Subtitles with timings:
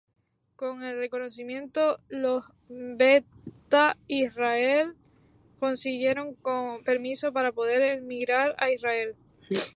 [0.55, 4.95] Con el reconocimiento, los Beta Israel
[5.59, 6.35] consiguieron
[6.83, 9.15] permiso para poder emigrar a Israel.